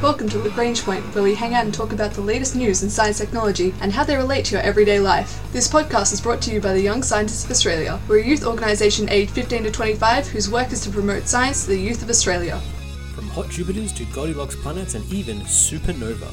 [0.00, 2.88] Welcome to Lagrange Point, where we hang out and talk about the latest news in
[2.88, 5.42] science technology and how they relate to your everyday life.
[5.52, 7.98] This podcast is brought to you by the Young Scientists of Australia.
[8.06, 11.70] We're a youth organisation aged 15 to 25 whose work is to promote science to
[11.70, 12.60] the youth of Australia.
[13.16, 16.32] From hot Jupiters to Goldilocks planets and even supernova.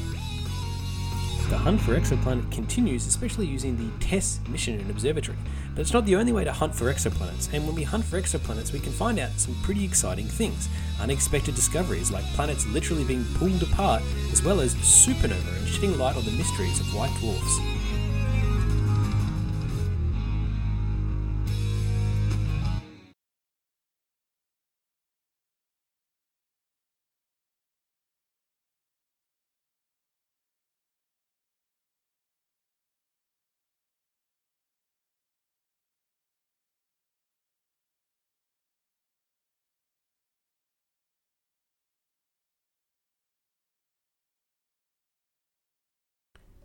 [1.48, 5.38] The hunt for exoplanet continues, especially using the TESS mission and observatory.
[5.76, 8.20] But it's not the only way to hunt for exoplanets, and when we hunt for
[8.20, 10.68] exoplanets, we can find out some pretty exciting things.
[11.00, 14.02] Unexpected discoveries like planets literally being pulled apart,
[14.32, 17.75] as well as supernova and shedding light on the mysteries of white dwarfs.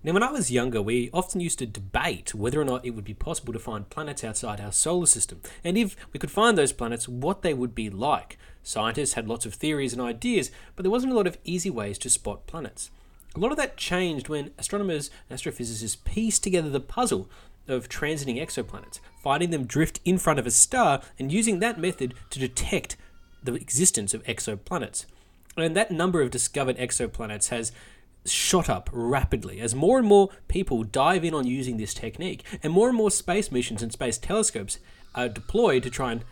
[0.03, 3.05] Now, when I was younger, we often used to debate whether or not it would
[3.05, 6.71] be possible to find planets outside our solar system, and if we could find those
[6.73, 8.39] planets, what they would be like.
[8.63, 11.99] Scientists had lots of theories and ideas, but there wasn't a lot of easy ways
[11.99, 12.89] to spot planets.
[13.35, 17.29] A lot of that changed when astronomers and astrophysicists pieced together the puzzle
[17.67, 22.15] of transiting exoplanets, finding them drift in front of a star, and using that method
[22.31, 22.98] to detect
[23.43, 25.05] the existence of exoplanets.
[25.57, 27.71] And that number of discovered exoplanets has
[28.25, 32.73] shot up rapidly as more and more people dive in on using this technique, and
[32.73, 34.79] more and more space missions and space telescopes
[35.15, 36.23] are deployed to try and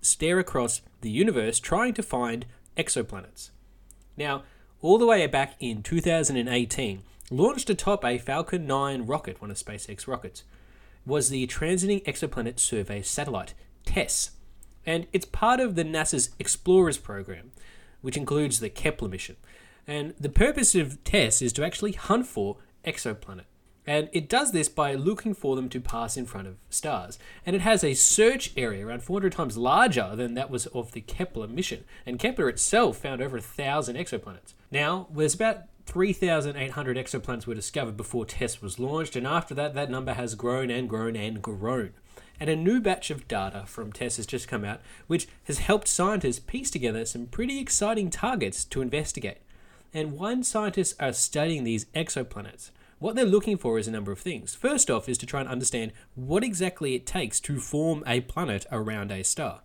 [0.00, 3.50] stare across the universe trying to find exoplanets.
[4.16, 4.42] Now,
[4.80, 10.06] all the way back in 2018, launched atop a Falcon 9 rocket, one of SpaceX
[10.06, 10.44] rockets,
[11.06, 14.32] was the Transiting Exoplanet Survey Satellite, TESS.
[14.86, 17.52] And it's part of the NASA's Explorers program,
[18.02, 19.36] which includes the Kepler mission.
[19.86, 23.44] And the purpose of TESS is to actually hunt for exoplanet.
[23.86, 27.18] And it does this by looking for them to pass in front of stars.
[27.44, 31.02] And it has a search area around 400 times larger than that was of the
[31.02, 31.84] Kepler mission.
[32.06, 34.54] And Kepler itself found over a thousand exoplanets.
[34.70, 39.90] Now, there's about 3,800 exoplanets were discovered before TESS was launched, and after that, that
[39.90, 41.92] number has grown and grown and grown.
[42.40, 45.88] And a new batch of data from TESS has just come out, which has helped
[45.88, 49.38] scientists piece together some pretty exciting targets to investigate.
[49.94, 54.18] And when scientists are studying these exoplanets, what they're looking for is a number of
[54.18, 54.54] things.
[54.54, 58.66] First off, is to try and understand what exactly it takes to form a planet
[58.72, 59.62] around a star.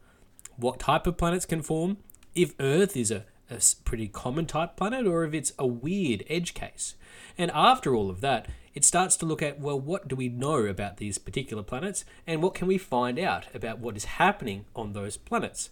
[0.56, 1.98] What type of planets can form?
[2.36, 6.54] If Earth is a, a pretty common type planet, or if it's a weird edge
[6.54, 6.96] case.
[7.38, 10.66] And after all of that, it starts to look at well, what do we know
[10.66, 14.94] about these particular planets, and what can we find out about what is happening on
[14.94, 15.72] those planets?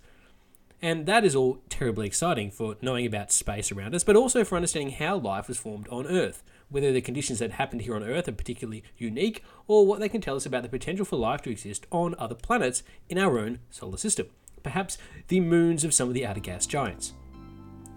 [0.82, 4.56] And that is all terribly exciting for knowing about space around us, but also for
[4.56, 8.28] understanding how life was formed on Earth, whether the conditions that happened here on Earth
[8.28, 11.50] are particularly unique, or what they can tell us about the potential for life to
[11.50, 14.28] exist on other planets in our own solar system,
[14.62, 15.00] perhaps
[15.30, 17.14] the moons of some of the outer gas giants.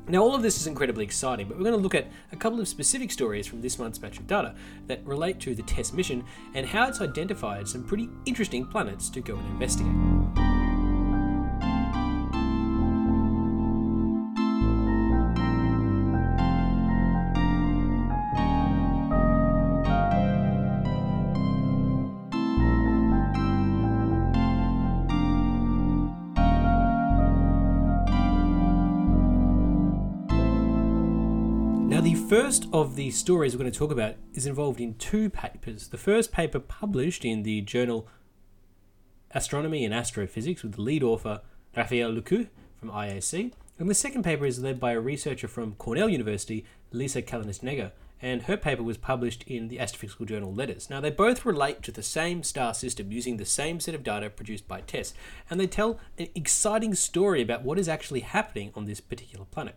[0.09, 2.61] Now, all of this is incredibly exciting, but we're going to look at a couple
[2.61, 6.25] of specific stories from this month's batch of data that relate to the TESS mission
[6.55, 10.20] and how it's identified some pretty interesting planets to go and investigate.
[32.11, 35.87] The first of the stories we're going to talk about is involved in two papers.
[35.87, 38.09] The first paper published in the journal
[39.31, 41.41] Astronomy and Astrophysics with the lead author
[41.77, 43.53] Raphael Luque from IAC.
[43.79, 48.43] And the second paper is led by a researcher from Cornell University, Lisa Kaltenegger, and
[48.43, 50.91] her paper was published in the Astrophysical Journal Letters.
[50.91, 54.31] Now, they both relate to the same star system using the same set of data
[54.31, 55.15] produced by TESS,
[55.49, 59.77] and they tell an exciting story about what is actually happening on this particular planet.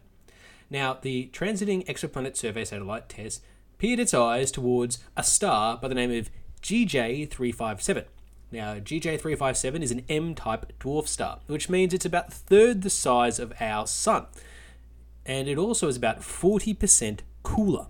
[0.74, 3.42] Now, the Transiting Exoplanet Survey Satellite TESS
[3.78, 6.32] peered its eyes towards a star by the name of
[6.64, 8.06] GJ357.
[8.52, 13.38] Now, GJ357 is an M type dwarf star, which means it's about third the size
[13.38, 14.26] of our Sun.
[15.28, 17.86] And it also is about 40% cooler.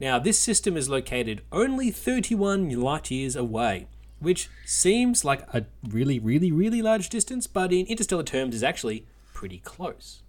[0.00, 3.88] Now, this system is located only 31 light years away,
[4.20, 9.04] which seems like a really, really, really large distance, but in interstellar terms is actually
[9.34, 10.22] pretty close.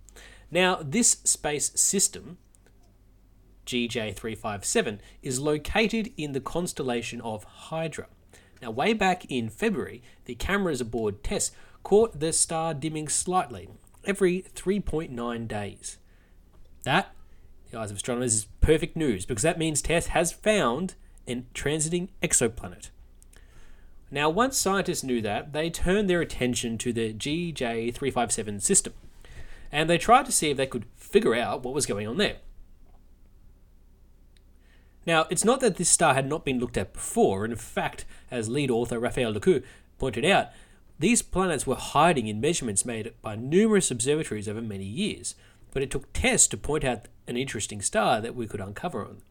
[0.50, 2.38] Now, this space system,
[3.66, 8.08] GJ357, is located in the constellation of Hydra.
[8.62, 11.52] Now, way back in February, the cameras aboard TESS
[11.84, 13.70] caught the star dimming slightly
[14.06, 15.98] every 3.9 days.
[16.84, 17.14] That
[17.72, 20.96] the eyes of astronomers, is perfect news because that means TESS has found
[21.28, 22.90] a transiting exoplanet.
[24.10, 28.94] Now, once scientists knew that, they turned their attention to the GJ357 system
[29.72, 32.38] and they tried to see if they could figure out what was going on there.
[35.06, 38.50] Now, it's not that this star had not been looked at before, in fact, as
[38.50, 39.64] lead author Raphael Luque
[39.98, 40.50] pointed out,
[41.00, 45.36] these planets were hiding in measurements made by numerous observatories over many years,
[45.72, 49.22] but it took TESS to point out an interesting star that we could uncover on.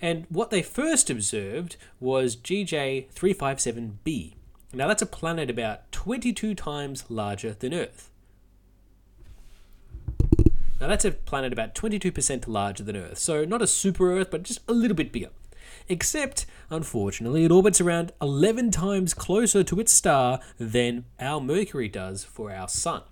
[0.00, 4.34] And what they first observed was GJ357b.
[4.72, 8.10] Now, that's a planet about 22 times larger than Earth.
[10.80, 14.42] Now, that's a planet about 22% larger than Earth, so not a super Earth, but
[14.42, 15.28] just a little bit bigger.
[15.88, 22.24] Except, unfortunately, it orbits around 11 times closer to its star than our Mercury does
[22.24, 23.02] for our Sun.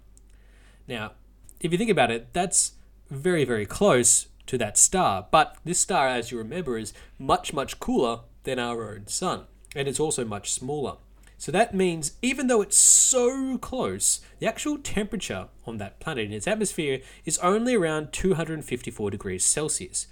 [0.87, 1.13] Now,
[1.61, 2.73] if you think about it, that's
[3.11, 7.79] very, very close to that star, but this star, as you remember, is much, much
[7.79, 9.45] cooler than our own Sun,
[9.77, 10.97] and it's also much smaller.
[11.39, 16.33] So that means even though it's so close, the actual temperature on that planet in
[16.33, 20.09] its atmosphere is only around 254 degrees Celsius,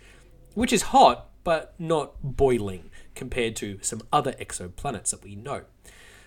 [0.55, 5.63] which is hot but not boiling compared to some other exoplanets that we know.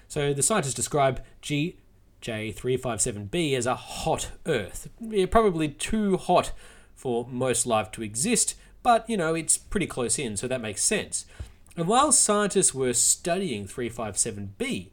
[0.07, 4.90] So the scientists describe GJ357b as a hot Earth.
[5.00, 6.51] Yeah, probably too hot
[6.96, 10.84] for most life to exist, but you know, it's pretty close in, so that makes
[10.84, 11.25] sense.
[11.80, 14.90] And while scientists were studying 357b,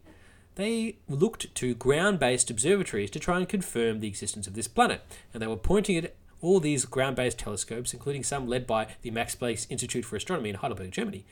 [0.55, 5.01] they looked to ground based observatories to try and confirm the existence of this planet.
[5.33, 9.11] And they were pointing at all these ground based telescopes, including some led by the
[9.11, 11.25] Max Planck Institute for Astronomy in Heidelberg, Germany.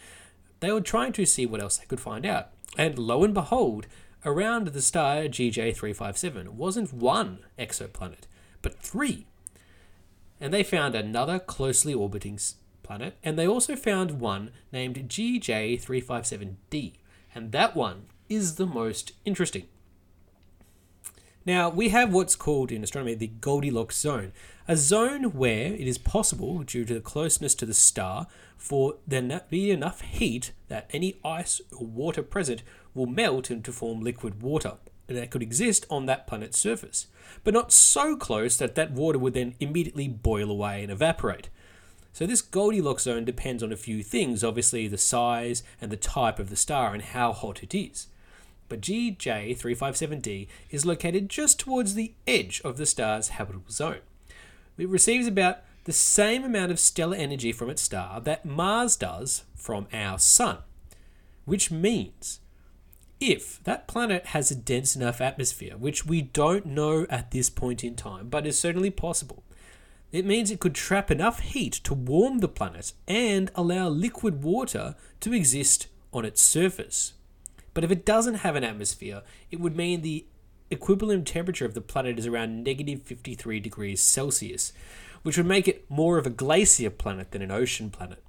[0.59, 2.49] They were trying to see what else they could find out.
[2.77, 3.87] And lo and behold,
[4.25, 8.27] around the star GJ357 wasn't one exoplanet,
[8.61, 9.25] but three.
[10.41, 12.39] And they found another closely orbiting
[12.85, 16.93] planet, and they also found one named GJ357d,
[17.33, 19.67] and that one is the most interesting.
[21.45, 24.31] Now, we have what's called in astronomy the Goldilocks zone,
[24.67, 28.27] a zone where it is possible, due to the closeness to the star,
[28.57, 32.63] for there to be enough heat that any ice or water present
[32.95, 34.77] will melt into form liquid water
[35.07, 37.07] that could exist on that planet's surface,
[37.43, 41.49] but not so close that that water would then immediately boil away and evaporate.
[42.15, 46.39] So this Goldilocks zone depends on a few things, obviously the size and the type
[46.39, 48.07] of the star and how hot it is.
[48.69, 53.99] But GJ357d is located just towards the edge of the star's habitable zone.
[54.77, 59.43] It receives about the same amount of stellar energy from its star that Mars does
[59.53, 60.59] from our Sun,
[61.43, 62.39] which means
[63.19, 67.83] if that planet has a dense enough atmosphere, which we don't know at this point
[67.83, 69.43] in time, but is certainly possible,
[70.17, 74.95] it means it could trap enough heat to warm the planet and allow liquid water
[75.19, 77.13] to exist on its surface.
[77.73, 80.25] But if it doesn't have an atmosphere, it would mean the
[80.71, 84.71] equilibrium temperature of the planet is around negative 53 degrees Celsius,
[85.23, 88.23] which would make it more of a glacier planet than an ocean planet.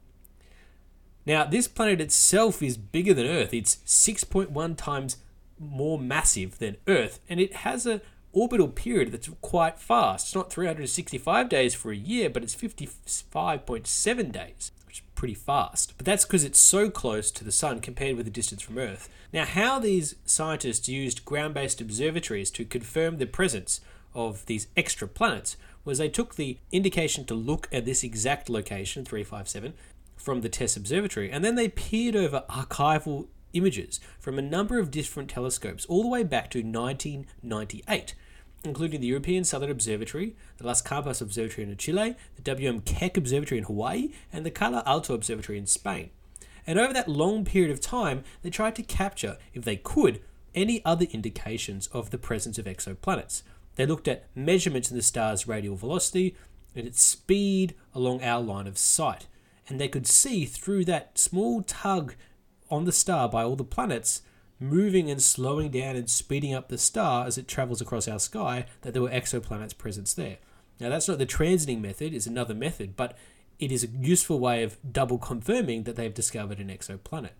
[1.24, 3.52] Now, this planet itself is bigger than Earth.
[3.52, 5.18] It's 6.1 times
[5.58, 8.00] more massive than Earth, and it has a
[8.36, 10.26] orbital period that's quite fast.
[10.26, 15.94] It's not 365 days for a year, but it's 55.7 days, which is pretty fast.
[15.96, 19.08] But that's because it's so close to the Sun compared with the distance from Earth.
[19.32, 23.80] Now, how these scientists used ground based observatories to confirm the presence
[24.14, 29.04] of these extra planets was they took the indication to look at this exact location,
[29.04, 29.72] 357,
[30.16, 34.90] from the TESS Observatory, and then they peered over archival images from a number of
[34.90, 38.14] different telescopes all the way back to 1998
[38.66, 42.80] including the European Southern Observatory, the Las Campanas Observatory in Chile, the W.M.
[42.80, 46.10] Keck Observatory in Hawaii, and the Calar Alto Observatory in Spain.
[46.66, 50.20] And over that long period of time, they tried to capture, if they could,
[50.54, 53.42] any other indications of the presence of exoplanets.
[53.76, 56.34] They looked at measurements in the star's radial velocity
[56.74, 59.26] and its speed along our line of sight.
[59.68, 62.14] And they could see through that small tug
[62.70, 64.22] on the star by all the planets
[64.58, 68.66] moving and slowing down and speeding up the star as it travels across our sky
[68.82, 70.38] that there were exoplanets present there.
[70.80, 73.16] Now, that's not the transiting method, it's another method, but
[73.58, 77.30] it is a useful way of double confirming that they've discovered an exoplanet.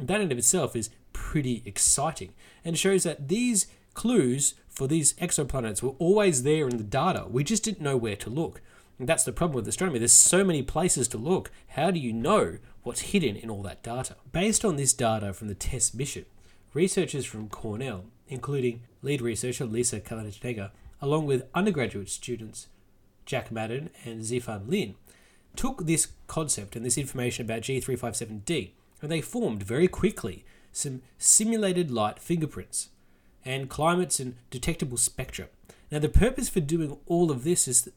[0.00, 2.32] That in of itself is pretty exciting
[2.64, 7.26] and shows that these clues for these exoplanets were always there in the data.
[7.28, 8.60] We just didn't know where to look.
[8.98, 9.98] And that's the problem with astronomy.
[9.98, 11.50] There's so many places to look.
[11.68, 14.16] How do you know what's hidden in all that data?
[14.30, 16.26] Based on this data from the TESS mission,
[16.74, 20.70] researchers from Cornell, including lead researcher Lisa Kaltenegger,
[21.00, 22.68] along with undergraduate students
[23.26, 24.94] Jack Madden and Zifan Lin,
[25.56, 28.70] took this concept and this information about G357D
[29.00, 32.88] and they formed very quickly some simulated light fingerprints
[33.44, 35.48] and climates and detectable spectra.
[35.90, 37.90] Now, the purpose for doing all of this is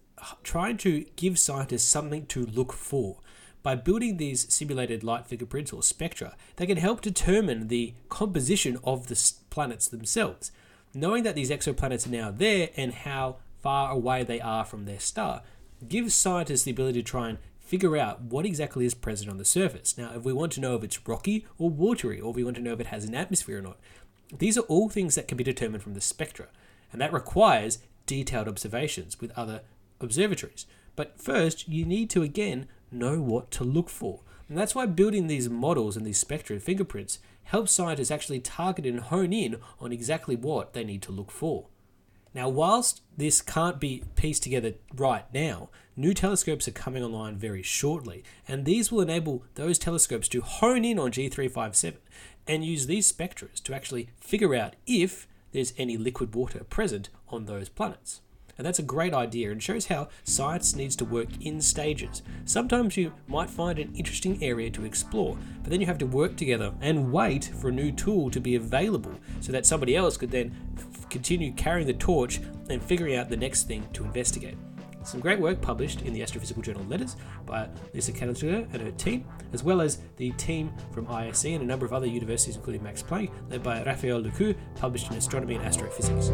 [0.44, 3.18] trying to give scientists something to look for.
[3.64, 9.08] By building these simulated light fingerprints or spectra, they can help determine the composition of
[9.08, 10.52] the planets themselves.
[10.94, 15.00] Knowing that these exoplanets are now there and how far away they are from their
[15.00, 15.44] star
[15.88, 19.46] gives scientists the ability to try and figure out what exactly is present on the
[19.46, 19.98] surface.
[19.98, 22.58] Now, if we want to know if it's rocky or watery, or if we want
[22.58, 23.78] to know if it has an atmosphere or not,
[24.38, 26.48] these are all things that can be determined from the spectra,
[26.92, 29.62] and that requires detailed observations with other
[30.00, 30.66] observatories.
[30.96, 34.22] But first, you need to again know what to look for.
[34.50, 38.86] And that's why building these models and these spectra and fingerprints helps scientists actually target
[38.86, 41.68] and hone in on exactly what they need to look for.
[42.34, 47.62] Now, whilst this can't be pieced together right now, new telescopes are coming online very
[47.62, 51.96] shortly, and these will enable those telescopes to hone in on G357
[52.48, 57.46] and use these spectras to actually figure out if there's any liquid water present on
[57.46, 58.22] those planets.
[58.58, 62.22] And that's a great idea and shows how science needs to work in stages.
[62.46, 66.36] Sometimes you might find an interesting area to explore, but then you have to work
[66.36, 70.32] together and wait for a new tool to be available so that somebody else could
[70.32, 72.40] then f- continue carrying the torch
[72.70, 74.58] and figuring out the next thing to investigate.
[75.04, 77.16] Some great work published in the Astrophysical Journal Letters
[77.46, 81.66] by Lisa Kaltenegger and her team, as well as the team from ISC and a
[81.66, 85.66] number of other universities, including Max Planck, led by Raphael Luque, published in Astronomy and
[85.66, 86.30] Astrophysics.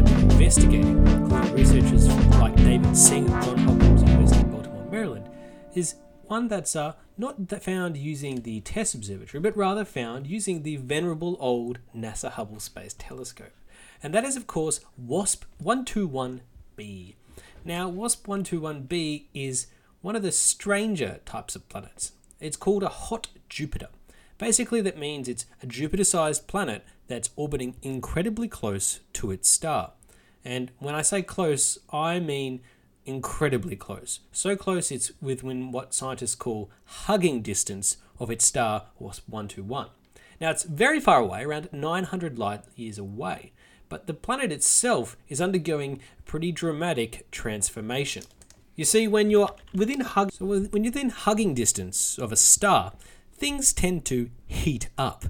[0.00, 5.28] Have been investigating, including researchers like David Sing at Johns Hopkins University in Baltimore, Maryland,
[5.74, 10.76] is one that's uh, not found using the TESS Observatory, but rather found using the
[10.76, 13.52] venerable old NASA Hubble Space Telescope.
[14.02, 17.14] And that is, of course, WASP 121b.
[17.62, 19.66] Now, WASP 121b is
[20.00, 22.12] one of the stranger types of planets.
[22.40, 23.88] It's called a hot Jupiter.
[24.38, 29.92] Basically, that means it's a Jupiter sized planet that's orbiting incredibly close to its star.
[30.44, 32.60] And when I say close, I mean
[33.04, 34.20] incredibly close.
[34.32, 39.88] So close it's within what scientists call hugging distance of its star, WASP 121.
[40.40, 43.52] Now it's very far away, around 900 light years away,
[43.88, 48.22] but the planet itself is undergoing pretty dramatic transformation.
[48.76, 52.92] You see, when you're within hug, so when you're within hugging distance of a star,
[53.32, 55.26] things tend to heat up.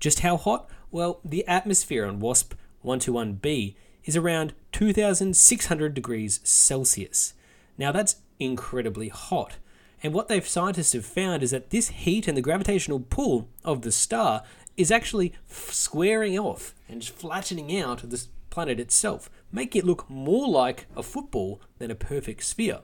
[0.00, 0.68] Just how hot?
[0.92, 7.32] Well, the atmosphere on WASP 121b is around 2600 degrees Celsius.
[7.78, 9.56] Now that's incredibly hot.
[10.02, 13.80] And what they've scientists have found is that this heat and the gravitational pull of
[13.80, 14.42] the star
[14.76, 20.84] is actually squaring off and flattening out the planet itself, making it look more like
[20.94, 22.80] a football than a perfect sphere.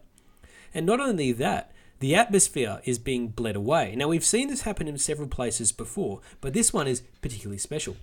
[0.73, 3.95] And not only that, the atmosphere is being bled away.
[3.97, 7.97] Now, we've seen this happen in several places before, but this one is particularly special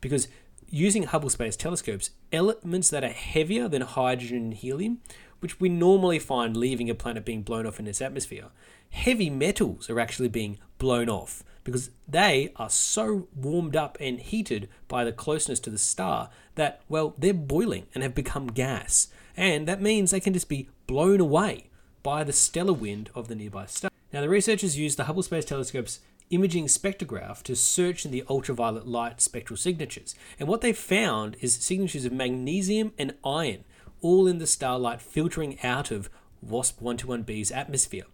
[0.00, 0.28] because
[0.68, 4.98] using Hubble Space Telescopes, elements that are heavier than hydrogen and helium,
[5.40, 8.46] which we normally find leaving a planet being blown off in its atmosphere,
[8.90, 14.68] heavy metals are actually being blown off because they are so warmed up and heated
[14.88, 19.08] by the closeness to the star that, well, they're boiling and have become gas.
[19.36, 21.70] And that means they can just be blown away
[22.02, 23.90] by the stellar wind of the nearby star.
[24.12, 28.86] Now, the researchers used the Hubble Space Telescope's imaging spectrograph to search in the ultraviolet
[28.86, 30.14] light spectral signatures.
[30.38, 33.64] And what they found is signatures of magnesium and iron,
[34.00, 38.04] all in the starlight filtering out of WASP 121b's atmosphere.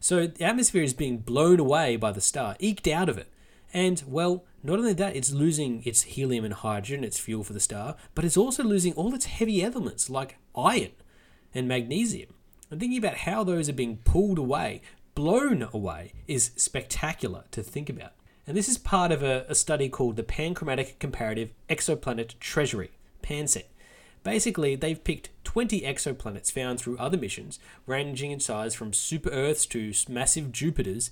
[0.00, 3.28] So the atmosphere is being blown away by the star, eked out of it.
[3.74, 7.60] And, well, not only that, it's losing its helium and hydrogen, its fuel for the
[7.60, 10.90] star, but it's also losing all its heavy elements like iron
[11.54, 12.34] and magnesium
[12.72, 14.80] and thinking about how those are being pulled away,
[15.14, 18.12] blown away, is spectacular to think about.
[18.46, 23.64] And this is part of a, a study called the Panchromatic Comparative Exoplanet Treasury, PanCET.
[24.24, 29.66] Basically, they've picked 20 exoplanets found through other missions, ranging in size from super Earths
[29.66, 31.10] to massive Jupiters,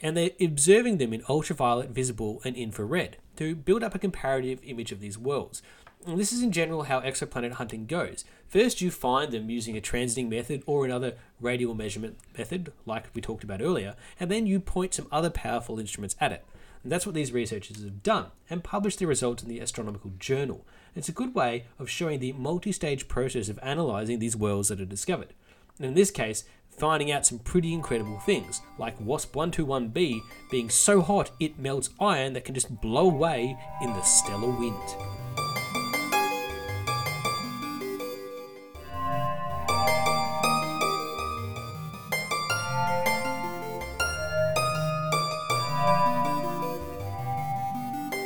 [0.00, 4.92] and they're observing them in ultraviolet, visible, and infrared to build up a comparative image
[4.92, 5.60] of these worlds.
[6.06, 8.24] And this is in general how exoplanet hunting goes.
[8.48, 13.22] First, you find them using a transiting method or another radial measurement method, like we
[13.22, 16.44] talked about earlier, and then you point some other powerful instruments at it.
[16.82, 20.66] And that's what these researchers have done and published the results in the Astronomical Journal.
[20.96, 24.80] It's a good way of showing the multi stage process of analysing these worlds that
[24.80, 25.32] are discovered.
[25.78, 31.00] And in this case, finding out some pretty incredible things, like WASP 121b being so
[31.00, 35.31] hot it melts iron that can just blow away in the stellar wind.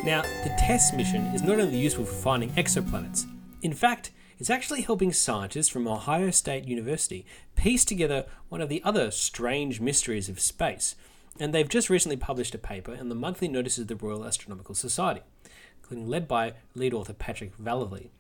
[0.07, 3.27] Now, the TESS mission is not only useful for finding exoplanets,
[3.61, 8.81] in fact, it's actually helping scientists from Ohio State University piece together one of the
[8.85, 10.95] other strange mysteries of space.
[11.41, 14.77] And they've just recently published a paper in the monthly notices of the Royal Astronomical
[14.77, 15.23] Society,
[15.83, 18.11] including led by lead author Patrick Vallely.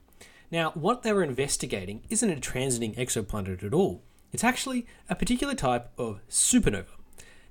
[0.50, 4.02] Now, what they were investigating isn't a transiting exoplanet at all.
[4.32, 6.95] It's actually a particular type of supernova.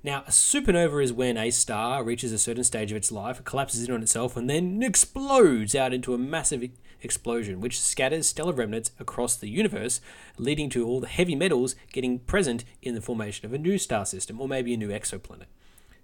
[0.06, 3.82] Now, a supernova is when a star reaches a certain stage of its life, collapses
[3.82, 6.70] in on itself, and then explodes out into a massive
[7.02, 10.00] explosion, which scatters stellar remnants across the universe,
[10.38, 14.06] leading to all the heavy metals getting present in the formation of a new star
[14.06, 15.46] system, or maybe a new exoplanet.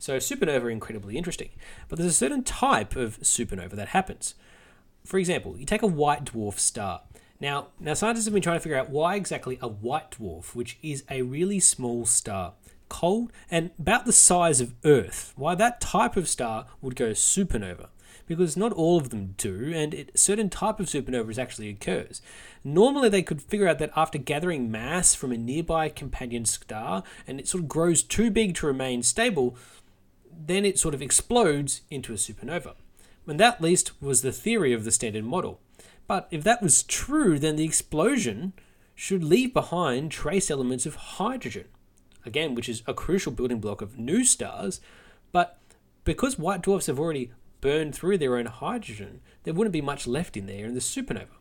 [0.00, 1.50] So, supernova are incredibly interesting.
[1.88, 4.34] But there's a certain type of supernova that happens.
[5.04, 7.02] For example, you take a white dwarf star.
[7.40, 10.76] Now, now scientists have been trying to figure out why exactly a white dwarf, which
[10.82, 12.54] is a really small star,
[12.92, 17.88] cold and about the size of Earth, why that type of star would go supernova.
[18.26, 22.20] Because not all of them do, and a certain type of supernovas actually occurs.
[22.62, 27.40] Normally, they could figure out that after gathering mass from a nearby companion star and
[27.40, 29.56] it sort of grows too big to remain stable,
[30.30, 32.74] then it sort of explodes into a supernova.
[33.26, 35.60] And that, at least, was the theory of the standard model.
[36.06, 38.52] But if that was true, then the explosion
[38.94, 41.64] should leave behind trace elements of hydrogen
[42.24, 44.80] again, which is a crucial building block of new stars.
[45.32, 45.58] But
[46.04, 50.36] because white dwarfs have already burned through their own hydrogen, there wouldn't be much left
[50.36, 51.36] in there in the supernova.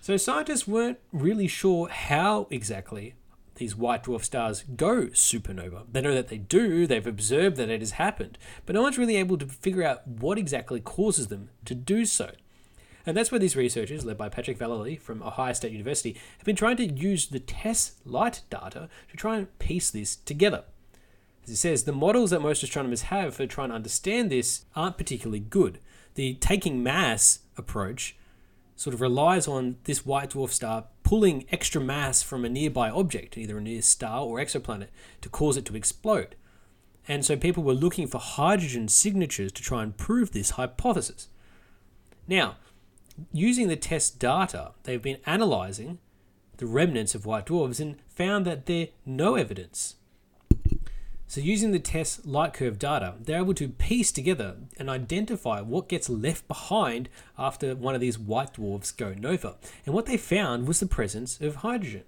[0.00, 3.14] So scientists weren't really sure how exactly
[3.56, 5.84] these white dwarf stars go supernova.
[5.90, 9.16] They know that they do, they've observed that it has happened, but no one's really
[9.16, 12.30] able to figure out what exactly causes them to do so.
[13.08, 16.54] And that's where these researchers, led by Patrick Vallely from Ohio State University, have been
[16.54, 20.64] trying to use the TESS light data to try and piece this together.
[21.42, 24.98] As it says, the models that most astronomers have for trying to understand this aren't
[24.98, 25.78] particularly good.
[26.16, 28.14] The taking mass approach
[28.76, 33.38] sort of relies on this white dwarf star pulling extra mass from a nearby object,
[33.38, 34.88] either a near star or exoplanet,
[35.22, 36.36] to cause it to explode.
[37.08, 41.28] And so people were looking for hydrogen signatures to try and prove this hypothesis.
[42.26, 42.56] Now,
[43.32, 45.98] using the TESS data, they've been analysing
[46.58, 49.96] the remnants of white dwarfs and found that there's no evidence.
[51.30, 55.88] So, using the TESS light curve data, they're able to piece together and identify what
[55.88, 59.56] gets left behind after one of these white dwarfs go nova.
[59.84, 62.04] And what they found was the presence of hydrogen.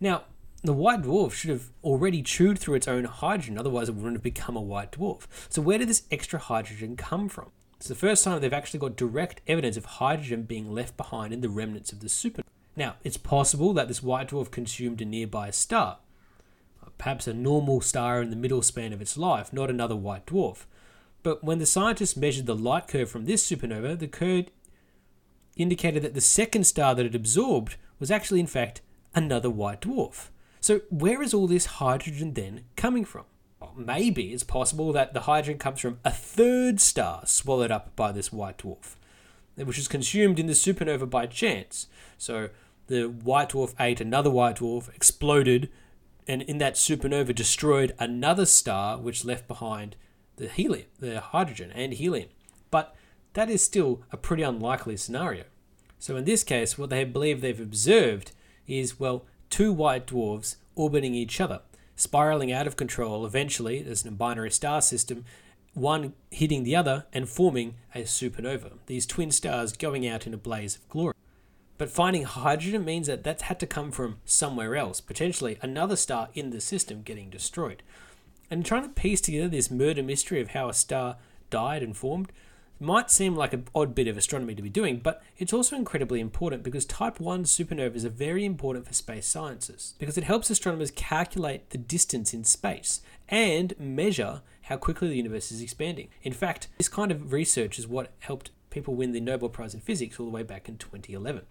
[0.00, 0.24] Now,
[0.64, 4.22] the white dwarf should have already chewed through its own hydrogen, otherwise, it wouldn't have
[4.24, 5.28] become a white dwarf.
[5.48, 7.52] So, where did this extra hydrogen come from?
[7.78, 11.42] It's the first time they've actually got direct evidence of hydrogen being left behind in
[11.42, 12.42] the remnants of the supernova.
[12.74, 15.98] Now, it's possible that this white dwarf consumed a nearby star,
[16.96, 20.66] perhaps a normal star in the middle span of its life, not another white dwarf.
[21.22, 24.46] But when the scientists measured the light curve from this supernova, the curve
[25.56, 28.80] indicated that the second star that it absorbed was actually, in fact,
[29.14, 30.30] another white dwarf.
[30.60, 33.24] So, where is all this hydrogen then coming from?
[33.78, 38.32] Maybe it's possible that the hydrogen comes from a third star swallowed up by this
[38.32, 38.96] white dwarf,
[39.56, 41.86] which is consumed in the supernova by chance.
[42.16, 42.50] So
[42.88, 45.70] the white dwarf ate another white dwarf, exploded,
[46.26, 49.96] and in that supernova destroyed another star, which left behind
[50.36, 52.28] the helium, the hydrogen and helium.
[52.70, 52.94] But
[53.34, 55.44] that is still a pretty unlikely scenario.
[55.98, 58.32] So in this case, what they believe they've observed
[58.66, 61.60] is well, two white dwarfs orbiting each other
[61.98, 65.24] spiraling out of control eventually as a binary star system,
[65.74, 70.38] one hitting the other and forming a supernova, these twin stars going out in a
[70.38, 71.14] blaze of glory.
[71.76, 76.28] But finding hydrogen means that that's had to come from somewhere else, potentially another star
[76.34, 77.82] in the system getting destroyed.
[78.50, 81.16] And trying to piece together this murder mystery of how a star
[81.50, 82.32] died and formed,
[82.80, 86.20] might seem like an odd bit of astronomy to be doing, but it's also incredibly
[86.20, 90.90] important because type 1 supernovas are very important for space sciences because it helps astronomers
[90.90, 96.08] calculate the distance in space and measure how quickly the universe is expanding.
[96.22, 99.80] In fact, this kind of research is what helped people win the Nobel Prize in
[99.80, 101.42] Physics all the way back in 2011.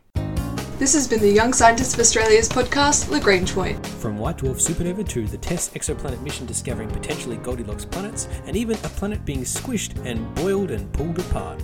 [0.79, 3.83] This has been the Young Scientists of Australia's podcast, Lagrange Point.
[3.83, 8.75] From white dwarf supernova to the TESS exoplanet mission discovering potentially Goldilocks planets, and even
[8.75, 11.63] a planet being squished and boiled and pulled apart.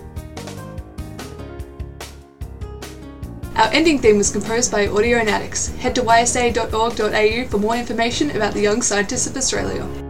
[3.54, 5.72] Our ending theme was composed by Audionautics.
[5.76, 10.03] Head to ysa.org.au for more information about the Young Scientists of Australia.